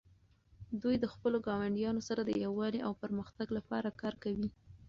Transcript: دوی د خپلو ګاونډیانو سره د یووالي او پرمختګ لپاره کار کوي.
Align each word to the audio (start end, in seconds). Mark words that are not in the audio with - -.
دوی 0.81 0.95
د 0.99 1.05
خپلو 1.13 1.37
ګاونډیانو 1.47 2.01
سره 2.07 2.21
د 2.23 2.31
یووالي 2.43 2.79
او 2.87 2.91
پرمختګ 3.03 3.47
لپاره 3.57 3.97
کار 4.01 4.13
کوي. 4.23 4.49